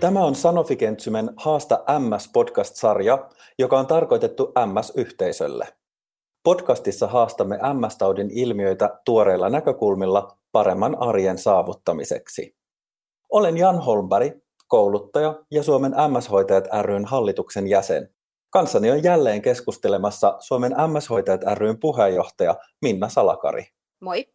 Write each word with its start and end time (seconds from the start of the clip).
Tämä 0.00 0.24
on 0.24 0.34
Sanofi 0.34 0.76
Kentsymen 0.76 1.30
Haasta 1.36 1.84
MS-podcast-sarja, 1.98 3.28
joka 3.58 3.78
on 3.78 3.86
tarkoitettu 3.86 4.52
MS-yhteisölle. 4.66 5.68
Podcastissa 6.44 7.06
haastamme 7.06 7.56
MS-taudin 7.56 8.30
ilmiöitä 8.30 9.00
tuoreilla 9.04 9.50
näkökulmilla 9.50 10.36
paremman 10.52 11.02
arjen 11.02 11.38
saavuttamiseksi. 11.38 12.56
Olen 13.30 13.56
Jan 13.56 13.78
Holmberg, 13.78 14.32
kouluttaja 14.68 15.42
ja 15.50 15.62
Suomen 15.62 15.92
MS-hoitajat 15.92 16.68
ryn 16.82 17.04
hallituksen 17.04 17.66
jäsen. 17.66 18.14
Kanssani 18.50 18.90
on 18.90 19.02
jälleen 19.02 19.42
keskustelemassa 19.42 20.36
Suomen 20.38 20.72
MS-hoitajat 20.72 21.40
ryn 21.54 21.80
puheenjohtaja 21.80 22.54
Minna 22.82 23.08
Salakari. 23.08 23.64
Moi. 24.00 24.26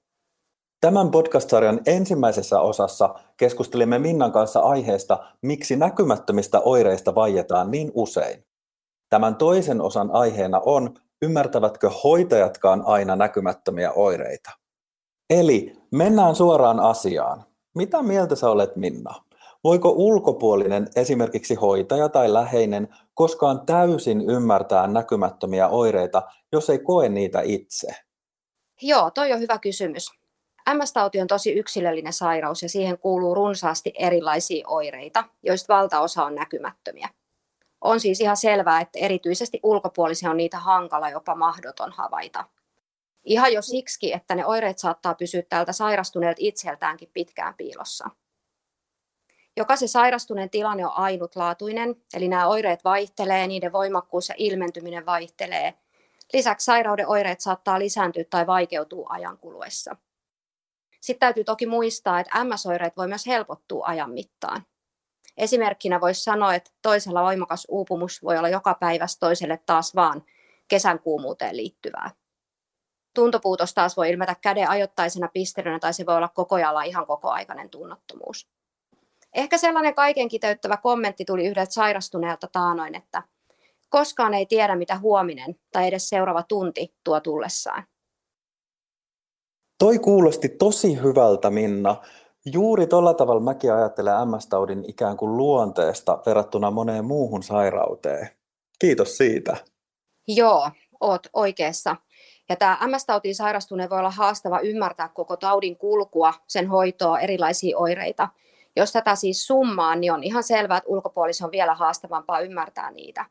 Tämän 0.85 1.11
podcast-sarjan 1.11 1.81
ensimmäisessä 1.85 2.59
osassa 2.59 3.15
keskustelimme 3.37 3.99
Minnan 3.99 4.31
kanssa 4.31 4.59
aiheesta, 4.59 5.23
miksi 5.41 5.75
näkymättömistä 5.75 6.59
oireista 6.59 7.15
vaietaan 7.15 7.71
niin 7.71 7.91
usein. 7.93 8.45
Tämän 9.09 9.35
toisen 9.35 9.81
osan 9.81 10.11
aiheena 10.11 10.61
on, 10.65 10.93
ymmärtävätkö 11.21 11.89
hoitajatkaan 12.03 12.83
aina 12.85 13.15
näkymättömiä 13.15 13.91
oireita. 13.91 14.51
Eli 15.29 15.73
mennään 15.91 16.35
suoraan 16.35 16.79
asiaan. 16.79 17.43
Mitä 17.75 18.03
mieltä 18.03 18.35
sä 18.35 18.49
olet, 18.49 18.75
Minna? 18.75 19.13
Voiko 19.63 19.89
ulkopuolinen, 19.89 20.87
esimerkiksi 20.95 21.55
hoitaja 21.55 22.09
tai 22.09 22.33
läheinen, 22.33 22.95
koskaan 23.13 23.65
täysin 23.65 24.21
ymmärtää 24.29 24.87
näkymättömiä 24.87 25.67
oireita, 25.67 26.21
jos 26.51 26.69
ei 26.69 26.79
koe 26.79 27.09
niitä 27.09 27.41
itse? 27.41 27.87
Joo, 28.81 29.11
toi 29.11 29.33
on 29.33 29.39
hyvä 29.39 29.57
kysymys. 29.59 30.24
MS-tauti 30.73 31.21
on 31.21 31.27
tosi 31.27 31.53
yksilöllinen 31.53 32.13
sairaus 32.13 32.63
ja 32.63 32.69
siihen 32.69 32.97
kuuluu 32.97 33.35
runsaasti 33.35 33.93
erilaisia 33.99 34.67
oireita, 34.67 35.23
joista 35.43 35.73
valtaosa 35.73 36.25
on 36.25 36.35
näkymättömiä. 36.35 37.09
On 37.81 37.99
siis 37.99 38.21
ihan 38.21 38.37
selvää, 38.37 38.81
että 38.81 38.99
erityisesti 38.99 39.59
ulkopuolisia 39.63 40.29
on 40.29 40.37
niitä 40.37 40.57
hankala, 40.57 41.09
jopa 41.09 41.35
mahdoton 41.35 41.91
havaita. 41.91 42.45
Ihan 43.23 43.53
jo 43.53 43.61
siksi, 43.61 44.13
että 44.13 44.35
ne 44.35 44.45
oireet 44.45 44.79
saattaa 44.79 45.15
pysyä 45.15 45.41
tältä 45.41 45.73
sairastuneelta 45.73 46.39
itseltäänkin 46.39 47.09
pitkään 47.13 47.53
piilossa. 47.53 48.09
Jokaisen 49.57 49.89
sairastuneen 49.89 50.49
tilanne 50.49 50.85
on 50.85 50.91
ainutlaatuinen, 50.95 51.95
eli 52.13 52.27
nämä 52.27 52.47
oireet 52.47 52.83
vaihtelee, 52.83 53.47
niiden 53.47 53.71
voimakkuus 53.71 54.29
ja 54.29 54.35
ilmentyminen 54.37 55.05
vaihtelee. 55.05 55.73
Lisäksi 56.33 56.65
sairauden 56.65 57.07
oireet 57.07 57.41
saattaa 57.41 57.79
lisääntyä 57.79 58.23
tai 58.29 58.47
vaikeutua 58.47 59.07
ajan 59.09 59.37
kuluessa. 59.37 59.95
Sitten 61.05 61.19
täytyy 61.19 61.43
toki 61.43 61.65
muistaa, 61.65 62.19
että 62.19 62.43
MS-oireet 62.43 62.97
voi 62.97 63.07
myös 63.07 63.27
helpottua 63.27 63.85
ajan 63.85 64.11
mittaan. 64.11 64.65
Esimerkkinä 65.37 66.01
voisi 66.01 66.23
sanoa, 66.23 66.55
että 66.55 66.71
toisella 66.81 67.23
voimakas 67.23 67.67
uupumus 67.69 68.23
voi 68.23 68.37
olla 68.37 68.49
joka 68.49 68.73
päivä 68.73 69.05
toiselle 69.19 69.59
taas 69.65 69.95
vaan 69.95 70.23
kesän 70.67 70.99
kuumuuteen 70.99 71.57
liittyvää. 71.57 72.11
Tuntopuutos 73.13 73.73
taas 73.73 73.97
voi 73.97 74.09
ilmetä 74.09 74.35
käden 74.41 74.69
ajoittaisena 74.69 75.29
pistelynä 75.33 75.79
tai 75.79 75.93
se 75.93 76.05
voi 76.05 76.15
olla 76.15 76.29
koko 76.29 76.55
ajan 76.55 76.85
ihan 76.85 77.07
kokoaikainen 77.07 77.69
tunnottomuus. 77.69 78.47
Ehkä 79.33 79.57
sellainen 79.57 79.95
kaiken 79.95 80.27
kiteyttävä 80.27 80.77
kommentti 80.77 81.25
tuli 81.25 81.47
yhdeltä 81.47 81.73
sairastuneelta 81.73 82.47
taanoin, 82.51 82.95
että 82.95 83.23
koskaan 83.89 84.33
ei 84.33 84.45
tiedä 84.45 84.75
mitä 84.75 84.97
huominen 84.97 85.55
tai 85.71 85.87
edes 85.87 86.09
seuraava 86.09 86.43
tunti 86.43 86.95
tuo 87.03 87.19
tullessaan. 87.19 87.83
Toi 89.79 89.99
kuulosti 89.99 90.49
tosi 90.49 91.01
hyvältä, 91.01 91.49
Minna. 91.49 91.95
Juuri 92.45 92.87
tuolla 92.87 93.13
tavalla 93.13 93.41
mäkin 93.41 93.73
ajattelen 93.73 94.13
MS-taudin 94.13 94.85
ikään 94.87 95.17
kuin 95.17 95.37
luonteesta 95.37 96.19
verrattuna 96.25 96.71
moneen 96.71 97.05
muuhun 97.05 97.43
sairauteen. 97.43 98.29
Kiitos 98.79 99.17
siitä. 99.17 99.57
Joo, 100.27 100.71
oot 100.99 101.27
oikeassa. 101.33 101.95
Ja 102.49 102.55
tämä 102.55 102.77
MS-tautiin 102.87 103.35
sairastuneen 103.35 103.89
voi 103.89 103.99
olla 103.99 104.11
haastava 104.11 104.59
ymmärtää 104.59 105.09
koko 105.09 105.37
taudin 105.37 105.77
kulkua, 105.77 106.33
sen 106.47 106.67
hoitoa, 106.67 107.19
erilaisia 107.19 107.77
oireita. 107.77 108.29
Jos 108.75 108.91
tätä 108.91 109.15
siis 109.15 109.47
summaa, 109.47 109.95
niin 109.95 110.13
on 110.13 110.23
ihan 110.23 110.43
selvää, 110.43 110.77
että 110.77 110.89
ulkopuolisen 110.89 111.45
on 111.45 111.51
vielä 111.51 111.75
haastavampaa 111.75 112.39
ymmärtää 112.39 112.91
niitä. 112.91 113.25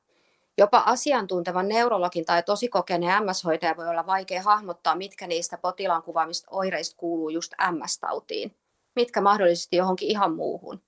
Jopa 0.58 0.78
asiantuntevan 0.78 1.68
neurologin 1.68 2.24
tai 2.24 2.42
tosi 2.42 2.68
kokeneen 2.68 3.24
MS-hoitaja 3.24 3.76
voi 3.76 3.88
olla 3.88 4.06
vaikea 4.06 4.42
hahmottaa, 4.42 4.94
mitkä 4.94 5.26
niistä 5.26 5.58
potilaan 5.58 6.02
kuvaamista 6.02 6.48
oireista 6.50 6.96
kuuluu 6.96 7.28
just 7.28 7.52
MS-tautiin, 7.70 8.56
mitkä 8.96 9.20
mahdollisesti 9.20 9.76
johonkin 9.76 10.08
ihan 10.08 10.34
muuhun. 10.34 10.82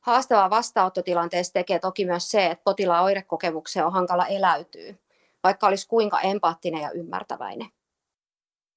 Haastavaa 0.00 0.50
vastaanottotilanteessa 0.50 1.52
tekee 1.52 1.78
toki 1.78 2.04
myös 2.04 2.30
se, 2.30 2.46
että 2.46 2.64
potilaan 2.64 3.04
oirekokemukseen 3.04 3.86
on 3.86 3.92
hankala 3.92 4.26
eläytyä, 4.26 4.94
vaikka 5.44 5.66
olisi 5.66 5.88
kuinka 5.88 6.20
empaattinen 6.20 6.82
ja 6.82 6.90
ymmärtäväinen. 6.90 7.68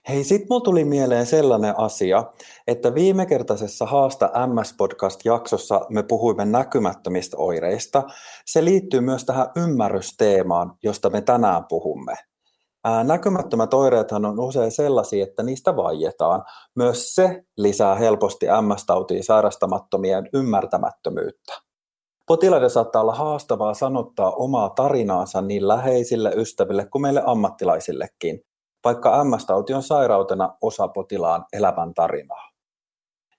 Hei, 0.09 0.23
sit 0.23 0.49
mulla 0.49 0.61
tuli 0.61 0.85
mieleen 0.85 1.25
sellainen 1.25 1.79
asia, 1.79 2.23
että 2.67 2.95
viimekertaisessa 2.95 3.85
Haasta 3.85 4.31
MS-podcast-jaksossa 4.47 5.85
me 5.89 6.03
puhuimme 6.03 6.45
näkymättömistä 6.45 7.37
oireista. 7.37 8.03
Se 8.45 8.65
liittyy 8.65 9.01
myös 9.01 9.25
tähän 9.25 9.47
ymmärrysteemaan, 9.55 10.73
josta 10.83 11.09
me 11.09 11.21
tänään 11.21 11.65
puhumme. 11.69 12.13
Ää, 12.83 13.03
näkymättömät 13.03 13.73
oireethan 13.73 14.25
on 14.25 14.39
usein 14.39 14.71
sellaisia, 14.71 15.23
että 15.23 15.43
niistä 15.43 15.75
vaietaan. 15.75 16.43
Myös 16.75 17.15
se 17.15 17.43
lisää 17.57 17.95
helposti 17.95 18.45
MS-tautiin 18.45 19.23
sairastamattomien 19.23 20.29
ymmärtämättömyyttä. 20.33 21.53
Potilaiden 22.27 22.69
saattaa 22.69 23.01
olla 23.01 23.15
haastavaa 23.15 23.73
sanottaa 23.73 24.31
omaa 24.31 24.69
tarinaansa 24.69 25.41
niin 25.41 25.67
läheisille 25.67 26.31
ystäville 26.35 26.85
kuin 26.85 27.01
meille 27.01 27.23
ammattilaisillekin 27.25 28.48
vaikka 28.83 29.23
MS-tauti 29.23 29.73
on 29.73 29.83
sairautena 29.83 30.57
osa 30.61 30.87
potilaan 30.87 31.45
elämän 31.53 31.93
tarinaa. 31.93 32.49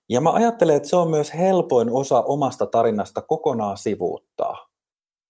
Ja 0.09 0.21
mä 0.21 0.31
ajattelen, 0.31 0.75
että 0.75 0.89
se 0.89 0.95
on 0.95 1.09
myös 1.09 1.33
helpoin 1.33 1.89
osa 1.91 2.21
omasta 2.21 2.65
tarinasta 2.65 3.21
kokonaan 3.21 3.77
sivuuttaa. 3.77 4.67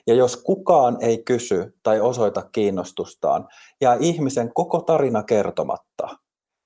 Ja 0.08 0.14
jos 0.14 0.38
kukaan 0.38 0.98
ei 1.02 1.24
kysy 1.24 1.78
tai 1.84 2.02
osoita 2.02 2.42
kiinnostustaan, 2.52 3.48
jää 3.82 3.98
ihmisen 4.00 4.54
koko 4.54 4.82
tarina 4.82 5.24
kertomatta. 5.24 6.18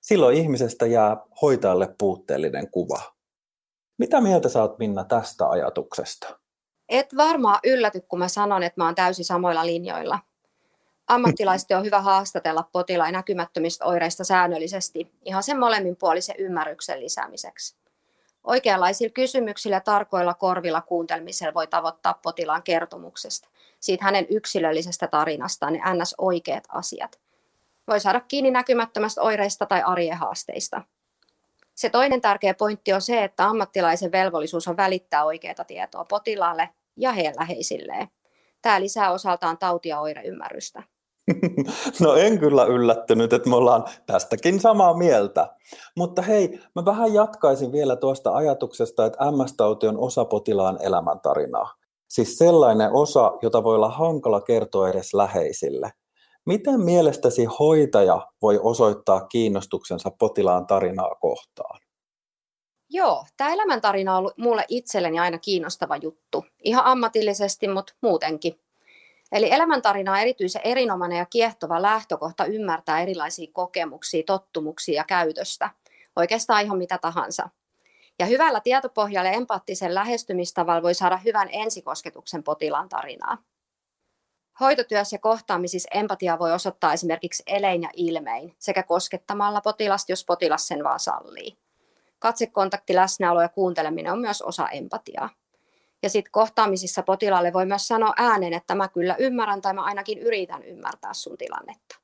Silloin 0.01 0.37
ihmisestä 0.37 0.85
jää 0.85 1.17
hoitajalle 1.41 1.95
puutteellinen 1.97 2.71
kuva. 2.71 3.01
Mitä 3.97 4.21
mieltä 4.21 4.49
saat 4.49 4.77
Minna 4.79 5.03
tästä 5.03 5.49
ajatuksesta? 5.49 6.39
Et 6.89 7.17
varmaan 7.17 7.59
ylläty, 7.63 8.01
kun 8.01 8.19
mä 8.19 8.27
sanon, 8.27 8.63
että 8.63 8.81
mä 8.81 8.85
oon 8.85 8.95
täysin 8.95 9.25
samoilla 9.25 9.65
linjoilla. 9.65 10.19
Ammattilaisten 11.07 11.77
on 11.77 11.85
hyvä 11.85 12.01
haastatella 12.01 12.69
potilaan 12.71 13.13
näkymättömistä 13.13 13.85
oireista 13.85 14.23
säännöllisesti 14.23 15.11
ihan 15.25 15.43
sen 15.43 15.59
molemminpuolisen 15.59 16.35
ymmärryksen 16.39 16.99
lisäämiseksi. 16.99 17.75
Oikeanlaisilla 18.43 19.13
kysymyksillä 19.13 19.75
ja 19.75 19.81
tarkoilla 19.81 20.33
korvilla 20.33 20.81
kuuntelmisella 20.81 21.53
voi 21.53 21.67
tavoittaa 21.67 22.19
potilaan 22.23 22.63
kertomuksesta, 22.63 23.49
siitä 23.79 24.03
hänen 24.03 24.25
yksilöllisestä 24.29 25.07
tarinastaan 25.07 25.73
ne 25.73 25.81
ns. 25.93 26.15
oikeat 26.17 26.63
asiat. 26.69 27.19
Voi 27.87 27.99
saada 27.99 28.19
kiinni 28.19 28.51
näkymättömästä 28.51 29.21
oireista 29.21 29.65
tai 29.65 29.81
arjen 29.81 30.17
haasteista. 30.17 30.81
Se 31.75 31.89
toinen 31.89 32.21
tärkeä 32.21 32.53
pointti 32.53 32.93
on 32.93 33.01
se, 33.01 33.23
että 33.23 33.45
ammattilaisen 33.45 34.11
velvollisuus 34.11 34.67
on 34.67 34.77
välittää 34.77 35.25
oikeaa 35.25 35.63
tietoa 35.67 36.05
potilaalle 36.05 36.69
ja 36.97 37.11
heidän 37.11 37.35
läheisilleen. 37.39 38.07
Tämä 38.61 38.81
lisää 38.81 39.11
osaltaan 39.11 39.57
tauti- 39.57 39.89
ja 39.89 39.99
oireymmärrystä. 39.99 40.83
No 42.01 42.15
en 42.15 42.39
kyllä 42.39 42.65
yllättynyt, 42.65 43.33
että 43.33 43.49
me 43.49 43.55
ollaan 43.55 43.85
tästäkin 44.05 44.59
samaa 44.59 44.97
mieltä. 44.97 45.55
Mutta 45.97 46.21
hei, 46.21 46.59
mä 46.75 46.85
vähän 46.85 47.13
jatkaisin 47.13 47.71
vielä 47.71 47.95
tuosta 47.95 48.31
ajatuksesta, 48.31 49.05
että 49.05 49.31
MS-tauti 49.31 49.87
on 49.87 49.97
osa 49.97 50.25
potilaan 50.25 50.77
elämäntarinaa. 50.81 51.73
Siis 52.07 52.37
sellainen 52.37 52.91
osa, 52.93 53.31
jota 53.41 53.63
voi 53.63 53.75
olla 53.75 53.89
hankala 53.89 54.41
kertoa 54.41 54.89
edes 54.89 55.13
läheisille. 55.13 55.91
Miten 56.45 56.81
mielestäsi 56.81 57.45
hoitaja 57.45 58.27
voi 58.41 58.59
osoittaa 58.63 59.27
kiinnostuksensa 59.27 60.11
potilaan 60.19 60.67
tarinaa 60.67 61.15
kohtaan? 61.15 61.79
Joo, 62.89 63.25
tämä 63.37 63.53
elämäntarina 63.53 64.11
on 64.11 64.19
ollut 64.19 64.37
mulle 64.37 64.65
itselleni 64.67 65.19
aina 65.19 65.37
kiinnostava 65.37 65.97
juttu. 65.97 66.45
Ihan 66.63 66.85
ammatillisesti, 66.85 67.67
mutta 67.67 67.93
muutenkin. 68.01 68.59
Eli 69.31 69.51
elämäntarina 69.51 70.11
on 70.11 70.17
erityisen 70.17 70.61
erinomainen 70.65 71.17
ja 71.17 71.25
kiehtova 71.25 71.81
lähtökohta 71.81 72.45
ymmärtää 72.45 73.01
erilaisia 73.01 73.51
kokemuksia, 73.53 74.23
tottumuksia 74.25 74.95
ja 74.95 75.03
käytöstä. 75.03 75.69
Oikeastaan 76.15 76.63
ihan 76.63 76.77
mitä 76.77 76.97
tahansa. 76.97 77.49
Ja 78.19 78.25
hyvällä 78.25 78.59
tietopohjalla 78.59 79.29
ja 79.29 79.35
empaattisen 79.35 79.95
lähestymistavalla 79.95 80.81
voi 80.81 80.93
saada 80.93 81.17
hyvän 81.17 81.49
ensikosketuksen 81.51 82.43
potilaan 82.43 82.89
tarinaa. 82.89 83.37
Hoitotyössä 84.59 85.15
ja 85.15 85.19
kohtaamisissa 85.19 85.89
empatia 85.93 86.39
voi 86.39 86.53
osoittaa 86.53 86.93
esimerkiksi 86.93 87.43
elein 87.47 87.81
ja 87.81 87.89
ilmein 87.93 88.55
sekä 88.59 88.83
koskettamalla 88.83 89.61
potilasta, 89.61 90.11
jos 90.11 90.25
potilas 90.25 90.67
sen 90.67 90.83
vaan 90.83 90.99
sallii. 90.99 91.57
Katsekontakti, 92.19 92.95
läsnäolo 92.95 93.41
ja 93.41 93.49
kuunteleminen 93.49 94.11
on 94.11 94.19
myös 94.19 94.41
osa 94.41 94.69
empatiaa. 94.69 95.29
Ja 96.05 96.09
sitten 96.09 96.31
kohtaamisissa 96.31 97.03
potilaalle 97.03 97.53
voi 97.53 97.65
myös 97.65 97.87
sanoa 97.87 98.13
äänen, 98.17 98.53
että 98.53 98.75
mä 98.75 98.87
kyllä 98.87 99.15
ymmärrän 99.19 99.61
tai 99.61 99.73
mä 99.73 99.83
ainakin 99.83 100.19
yritän 100.19 100.63
ymmärtää 100.63 101.13
sun 101.13 101.37
tilannetta. 101.37 101.99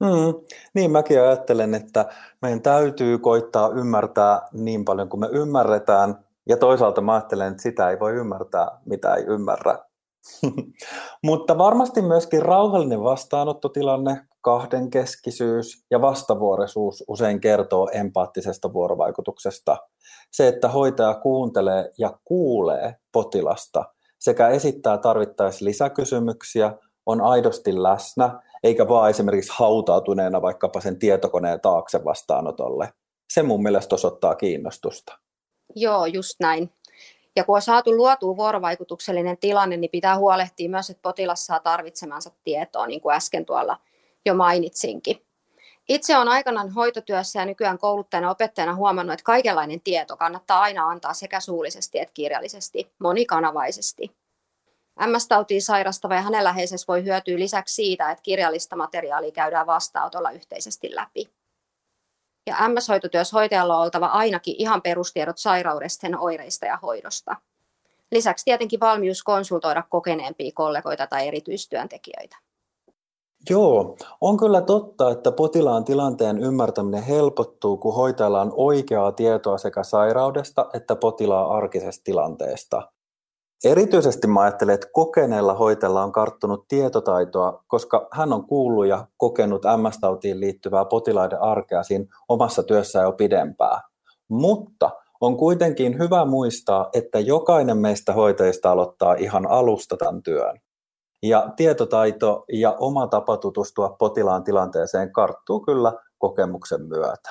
Mm, 0.00 0.46
niin 0.74 0.90
mäkin 0.90 1.20
ajattelen, 1.20 1.74
että 1.74 2.08
meidän 2.42 2.62
täytyy 2.62 3.18
koittaa 3.18 3.68
ymmärtää 3.68 4.48
niin 4.52 4.84
paljon 4.84 5.08
kuin 5.08 5.20
me 5.20 5.28
ymmärretään, 5.32 6.24
ja 6.48 6.56
toisaalta 6.56 7.00
mä 7.00 7.12
ajattelen, 7.12 7.50
että 7.50 7.62
sitä 7.62 7.90
ei 7.90 8.00
voi 8.00 8.12
ymmärtää, 8.12 8.80
mitä 8.84 9.14
ei 9.14 9.24
ymmärrä. 9.24 9.78
Mutta 11.22 11.58
varmasti 11.58 12.02
myöskin 12.02 12.42
rauhallinen 12.42 13.02
vastaanottotilanne, 13.02 14.26
kahdenkeskisyys 14.44 15.84
ja 15.90 16.00
vastavuoroisuus 16.00 17.04
usein 17.08 17.40
kertoo 17.40 17.88
empaattisesta 17.92 18.72
vuorovaikutuksesta. 18.72 19.76
Se, 20.30 20.48
että 20.48 20.68
hoitaja 20.68 21.14
kuuntelee 21.14 21.90
ja 21.98 22.18
kuulee 22.24 22.96
potilasta 23.12 23.84
sekä 24.24 24.48
esittää 24.48 24.98
tarvittaessa 24.98 25.64
lisäkysymyksiä, 25.64 26.72
on 27.06 27.20
aidosti 27.20 27.82
läsnä, 27.82 28.40
eikä 28.62 28.88
vaan 28.88 29.10
esimerkiksi 29.10 29.52
hautautuneena 29.56 30.42
vaikkapa 30.42 30.80
sen 30.80 30.98
tietokoneen 30.98 31.60
taakse 31.60 32.04
vastaanotolle. 32.04 32.92
Se 33.32 33.42
mun 33.42 33.62
mielestä 33.62 33.94
osoittaa 33.94 34.34
kiinnostusta. 34.34 35.18
Joo, 35.76 36.06
just 36.06 36.34
näin. 36.40 36.72
Ja 37.36 37.44
kun 37.44 37.56
on 37.56 37.62
saatu 37.62 37.96
luotua 37.96 38.36
vuorovaikutuksellinen 38.36 39.38
tilanne, 39.38 39.76
niin 39.76 39.90
pitää 39.90 40.18
huolehtia 40.18 40.70
myös, 40.70 40.90
että 40.90 41.02
potilas 41.02 41.46
saa 41.46 41.60
tarvitsemansa 41.60 42.30
tietoa, 42.44 42.86
niin 42.86 43.00
kuin 43.00 43.14
äsken 43.14 43.46
tuolla 43.46 43.76
jo 44.26 44.34
mainitsinkin. 44.34 45.26
Itse 45.88 46.16
olen 46.16 46.28
aikanaan 46.28 46.70
hoitotyössä 46.70 47.38
ja 47.38 47.46
nykyään 47.46 47.78
kouluttajana 47.78 48.30
opettajana 48.30 48.74
huomannut, 48.74 49.12
että 49.12 49.24
kaikenlainen 49.24 49.80
tieto 49.80 50.16
kannattaa 50.16 50.60
aina 50.60 50.88
antaa 50.88 51.14
sekä 51.14 51.40
suullisesti 51.40 51.98
että 51.98 52.14
kirjallisesti, 52.14 52.92
monikanavaisesti. 52.98 54.16
MS-tautiin 55.06 55.62
sairastava 55.62 56.14
ja 56.14 56.22
hänen 56.22 56.44
läheisensä 56.44 56.84
voi 56.88 57.04
hyötyä 57.04 57.38
lisäksi 57.38 57.74
siitä, 57.74 58.10
että 58.10 58.22
kirjallista 58.22 58.76
materiaalia 58.76 59.32
käydään 59.32 59.66
vastaanotolla 59.66 60.30
yhteisesti 60.30 60.94
läpi. 60.94 61.30
Ja 62.46 62.68
MS-hoitotyössä 62.68 63.36
hoitajalla 63.36 63.76
on 63.76 63.82
oltava 63.82 64.06
ainakin 64.06 64.54
ihan 64.58 64.82
perustiedot 64.82 65.38
sairaudesta, 65.38 66.00
sen 66.00 66.18
oireista 66.18 66.66
ja 66.66 66.78
hoidosta. 66.82 67.36
Lisäksi 68.12 68.44
tietenkin 68.44 68.80
valmius 68.80 69.22
konsultoida 69.22 69.82
kokeneempia 69.82 70.52
kollegoita 70.54 71.06
tai 71.06 71.28
erityistyöntekijöitä. 71.28 72.36
Joo, 73.50 73.96
on 74.20 74.36
kyllä 74.36 74.60
totta, 74.60 75.10
että 75.10 75.32
potilaan 75.32 75.84
tilanteen 75.84 76.38
ymmärtäminen 76.38 77.02
helpottuu, 77.02 77.76
kun 77.76 77.94
hoitajalla 77.94 78.40
on 78.40 78.52
oikeaa 78.56 79.12
tietoa 79.12 79.58
sekä 79.58 79.82
sairaudesta 79.82 80.66
että 80.74 80.96
potilaan 80.96 81.50
arkisesta 81.50 82.04
tilanteesta. 82.04 82.82
Erityisesti 83.64 84.26
mä 84.26 84.40
ajattelen, 84.40 84.74
että 84.74 84.88
kokeneella 84.92 85.54
hoitajalla 85.54 86.02
on 86.02 86.12
karttunut 86.12 86.68
tietotaitoa, 86.68 87.64
koska 87.66 88.08
hän 88.12 88.32
on 88.32 88.46
kuullut 88.46 88.86
ja 88.86 89.06
kokenut 89.16 89.62
MS-tautiin 89.62 90.40
liittyvää 90.40 90.84
potilaiden 90.84 91.40
arkea 91.40 91.82
siinä 91.82 92.04
omassa 92.28 92.62
työssään 92.62 93.04
jo 93.04 93.12
pidempään. 93.12 93.80
Mutta 94.28 94.90
on 95.20 95.36
kuitenkin 95.36 95.98
hyvä 95.98 96.24
muistaa, 96.24 96.88
että 96.92 97.20
jokainen 97.20 97.78
meistä 97.78 98.12
hoitajista 98.12 98.70
aloittaa 98.70 99.14
ihan 99.14 99.46
alusta 99.46 99.96
tämän 99.96 100.22
työn. 100.22 100.63
Ja 101.24 101.52
tietotaito 101.56 102.44
ja 102.52 102.76
oma 102.80 103.06
tapa 103.06 103.36
tutustua 103.36 103.96
potilaan 103.98 104.44
tilanteeseen 104.44 105.12
karttuu 105.12 105.60
kyllä 105.60 105.92
kokemuksen 106.18 106.82
myötä. 106.82 107.30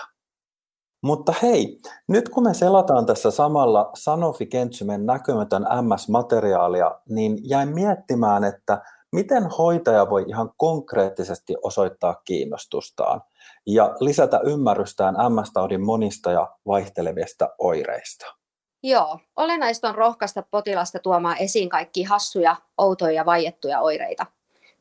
Mutta 1.03 1.33
hei, 1.41 1.79
nyt 2.07 2.29
kun 2.29 2.43
me 2.43 2.53
selataan 2.53 3.05
tässä 3.05 3.31
samalla 3.31 3.91
Sanofi 3.93 4.45
Kentsymen 4.45 5.05
näkymätön 5.05 5.61
MS-materiaalia, 5.81 6.99
niin 7.09 7.37
jäin 7.43 7.69
miettimään, 7.69 8.43
että 8.43 8.81
miten 9.11 9.45
hoitaja 9.45 10.09
voi 10.09 10.25
ihan 10.27 10.51
konkreettisesti 10.57 11.55
osoittaa 11.63 12.15
kiinnostustaan 12.25 13.21
ja 13.67 13.95
lisätä 13.99 14.39
ymmärrystään 14.43 15.15
MS-taudin 15.15 15.85
monista 15.85 16.31
ja 16.31 16.55
vaihtelevista 16.67 17.49
oireista. 17.57 18.42
Joo, 18.85 19.19
olennaista 19.35 19.89
on 19.89 19.95
rohkaista 19.95 20.43
potilasta 20.51 20.99
tuomaan 20.99 21.37
esiin 21.37 21.69
kaikki 21.69 22.03
hassuja, 22.03 22.55
outoja 22.77 23.13
ja 23.13 23.25
vaiettuja 23.25 23.79
oireita. 23.79 24.25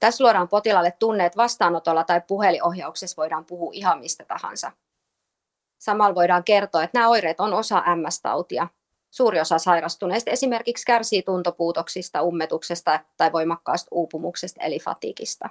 Tässä 0.00 0.24
luodaan 0.24 0.48
potilaalle 0.48 0.92
tunneet 0.98 1.36
vastaanotolla 1.36 2.04
tai 2.04 2.20
puhelinohjauksessa 2.28 3.16
voidaan 3.16 3.44
puhua 3.44 3.70
ihan 3.74 3.98
mistä 3.98 4.24
tahansa. 4.24 4.72
Samalla 5.78 6.14
voidaan 6.14 6.44
kertoa, 6.44 6.82
että 6.82 6.98
nämä 6.98 7.08
oireet 7.08 7.40
on 7.40 7.54
osa 7.54 7.82
MS-tautia. 7.96 8.68
Suuri 9.10 9.40
osa 9.40 9.58
sairastuneista 9.58 10.30
esimerkiksi 10.30 10.86
kärsii 10.86 11.22
tuntopuutoksista, 11.22 12.22
ummetuksesta 12.22 13.00
tai 13.16 13.32
voimakkaasta 13.32 13.88
uupumuksesta 13.90 14.62
eli 14.62 14.78
fatikista. 14.78 15.50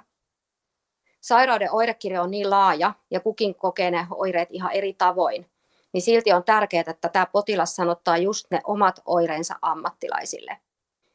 Sairauden 1.20 1.72
oirekirjo 1.72 2.22
on 2.22 2.30
niin 2.30 2.50
laaja 2.50 2.94
ja 3.10 3.20
kukin 3.20 3.54
kokee 3.54 3.90
ne 3.90 4.06
oireet 4.10 4.48
ihan 4.50 4.72
eri 4.72 4.92
tavoin, 4.92 5.51
niin 5.92 6.02
silti 6.02 6.32
on 6.32 6.44
tärkeää, 6.44 6.84
että 6.86 7.08
tämä 7.08 7.26
potilas 7.26 7.76
sanottaa 7.76 8.16
just 8.16 8.46
ne 8.50 8.60
omat 8.64 9.00
oireensa 9.04 9.54
ammattilaisille. 9.62 10.58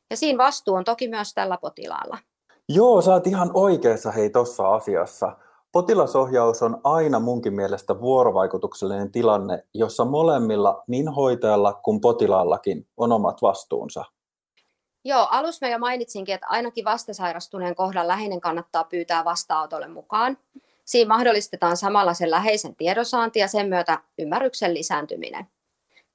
Ja 0.09 0.17
siinä 0.17 0.37
vastuu 0.37 0.75
on 0.75 0.83
toki 0.83 1.07
myös 1.07 1.33
tällä 1.33 1.57
potilaalla. 1.61 2.17
Joo, 2.69 3.01
sä 3.01 3.11
oot 3.11 3.27
ihan 3.27 3.51
oikeassa 3.53 4.11
hei 4.11 4.29
tuossa 4.29 4.73
asiassa. 4.73 5.37
Potilasohjaus 5.71 6.63
on 6.63 6.81
aina 6.83 7.19
munkin 7.19 7.53
mielestä 7.53 7.99
vuorovaikutuksellinen 7.99 9.11
tilanne, 9.11 9.63
jossa 9.73 10.05
molemmilla, 10.05 10.83
niin 10.87 11.07
hoitajalla 11.07 11.73
kuin 11.73 12.01
potilaallakin, 12.01 12.87
on 12.97 13.11
omat 13.11 13.41
vastuunsa. 13.41 14.03
Joo, 15.05 15.27
alussa 15.31 15.65
mä 15.65 15.71
jo 15.71 15.79
mainitsinkin, 15.79 16.35
että 16.35 16.47
ainakin 16.49 16.85
vastasairastuneen 16.85 17.75
kohdan 17.75 18.07
läheinen 18.07 18.41
kannattaa 18.41 18.83
pyytää 18.83 19.25
vastaanotolle 19.25 19.87
mukaan. 19.87 20.37
Siinä 20.87 21.07
mahdollistetaan 21.07 21.77
samalla 21.77 22.13
sen 22.13 22.31
läheisen 22.31 22.75
tiedonsaanti 22.75 23.39
ja 23.39 23.47
sen 23.47 23.69
myötä 23.69 23.99
ymmärryksen 24.17 24.73
lisääntyminen. 24.73 25.47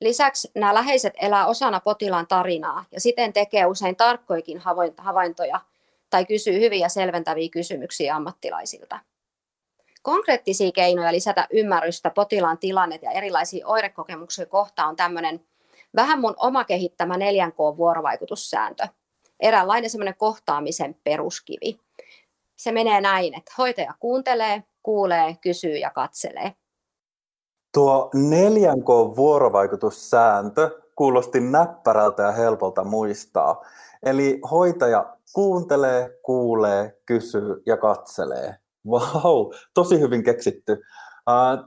Lisäksi 0.01 0.51
nämä 0.55 0.75
läheiset 0.75 1.15
elää 1.23 1.47
osana 1.47 1.81
potilaan 1.81 2.27
tarinaa 2.27 2.85
ja 2.93 3.01
siten 3.01 3.33
tekee 3.33 3.67
usein 3.67 3.97
tarkkoikin 3.97 4.63
havaintoja 4.99 5.61
tai 6.11 6.27
kysyy 6.27 6.61
hyviä 6.61 6.89
selventäviä 6.89 7.49
kysymyksiä 7.49 8.17
ammattilaisilta. 8.17 8.99
Konkreettisia 10.03 10.73
keinoja 10.73 11.13
lisätä 11.13 11.47
ymmärrystä 11.51 12.11
potilaan 12.11 12.59
tilannet 12.59 13.03
ja 13.03 13.11
erilaisia 13.11 13.67
oirekokemuksia 13.67 14.47
kohtaan 14.47 14.89
on 14.89 14.97
tämmöinen 14.97 15.47
vähän 15.97 16.21
mun 16.21 16.35
oma 16.37 16.65
kehittämä 16.65 17.15
4K-vuorovaikutussääntö. 17.15 18.89
Eräänlainen 19.41 19.91
semmoinen 19.91 20.17
kohtaamisen 20.17 20.97
peruskivi. 21.05 21.81
Se 22.63 22.73
menee 22.73 23.01
näin, 23.01 23.35
että 23.35 23.53
hoitaja 23.59 23.95
kuuntelee, 24.01 24.63
kuulee, 24.83 25.37
kysyy 25.41 25.77
ja 25.77 25.91
katselee. 25.91 26.53
Tuo 27.75 28.11
4K-vuorovaikutussääntö 28.15 30.83
kuulosti 30.97 31.41
näppärältä 31.41 32.23
ja 32.23 32.33
helpolta 32.33 32.85
muistaa. 32.85 33.63
Eli 34.03 34.41
hoitaja 34.51 35.17
kuuntelee, 35.33 36.19
kuulee, 36.23 36.99
kysyy 37.07 37.63
ja 37.67 37.77
katselee. 37.77 38.57
Vau, 38.91 39.01
wow, 39.25 39.51
tosi 39.75 40.01
hyvin 40.01 40.25
keksitty. 40.25 40.83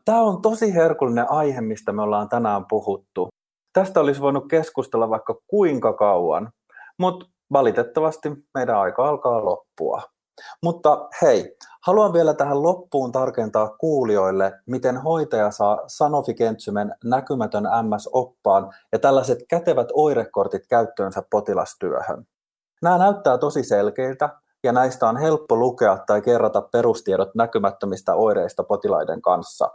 Tämä 0.06 0.22
on 0.22 0.42
tosi 0.42 0.74
herkullinen 0.74 1.32
aihe, 1.32 1.62
mistä 1.62 1.92
me 1.92 2.02
ollaan 2.02 2.30
tänään 2.30 2.66
puhuttu. 2.70 3.30
Tästä 3.74 4.00
olisi 4.00 4.22
voinut 4.22 4.48
keskustella 4.50 5.10
vaikka 5.10 5.36
kuinka 5.48 5.94
kauan, 5.94 6.52
mutta 7.00 7.26
valitettavasti 7.52 8.30
meidän 8.54 8.78
aika 8.78 9.10
alkaa 9.10 9.46
loppua. 9.46 10.15
Mutta 10.64 11.08
hei, 11.22 11.58
haluan 11.82 12.14
vielä 12.14 12.34
tähän 12.34 12.64
loppuun 12.64 13.12
tarkentaa 13.12 13.70
kuulijoille, 13.70 14.54
miten 14.66 14.98
hoitaja 14.98 15.52
saa 15.52 15.80
Sanofi 15.88 16.34
Kentsymen 16.34 16.96
näkymätön 17.04 17.64
MS-oppaan 17.64 18.74
ja 18.92 19.00
tällaiset 19.00 19.40
kätevät 19.50 19.88
oirekortit 19.94 20.68
käyttöönsä 20.68 21.24
potilastyöhön. 21.30 22.28
Nämä 22.82 22.98
näyttää 22.98 23.38
tosi 23.38 23.64
selkeiltä, 23.64 24.30
ja 24.64 24.72
näistä 24.72 25.10
on 25.10 25.18
helppo 25.18 25.56
lukea 25.56 25.98
tai 26.08 26.22
kerrata 26.22 26.62
perustiedot 26.62 27.36
näkymättömistä 27.36 28.16
oireista 28.16 28.64
potilaiden 28.64 29.22
kanssa. 29.22 29.72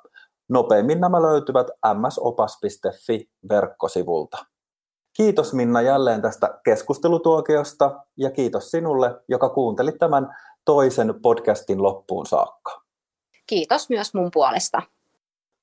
Nopeimmin 0.49 1.01
nämä 1.01 1.23
löytyvät 1.23 1.67
msopas.fi 1.95 3.31
verkkosivulta. 3.49 4.39
Kiitos 5.17 5.55
Minna 5.55 5.83
jälleen 5.83 6.23
tästä 6.23 6.61
keskustelutuokiosta 6.65 8.01
ja 8.17 8.31
kiitos 8.31 8.71
sinulle, 8.71 9.21
joka 9.29 9.49
kuuntelit 9.49 9.99
tämän 9.99 10.37
toisen 10.65 11.15
podcastin 11.23 11.83
loppuun 11.83 12.27
saakka. 12.27 12.83
Kiitos 13.47 13.91
myös 13.91 14.15
mun 14.15 14.31
puolesta. 14.33 14.83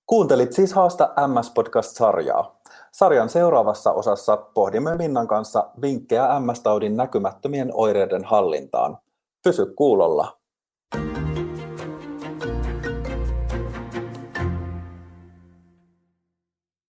Kuuntelit 0.05 0.53
siis 0.53 0.73
Haasta 0.73 1.13
MS-podcast-sarjaa. 1.27 2.57
Sarjan 2.91 3.29
seuraavassa 3.29 3.91
osassa 3.91 4.37
pohdimme 4.37 4.95
Minnan 4.95 5.27
kanssa 5.27 5.69
vinkkejä 5.81 6.39
MS-taudin 6.39 6.97
näkymättömien 6.97 7.69
oireiden 7.73 8.25
hallintaan. 8.25 8.97
Pysy 9.43 9.65
kuulolla. 9.65 10.37